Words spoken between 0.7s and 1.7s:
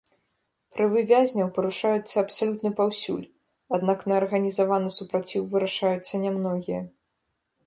Правы вязняў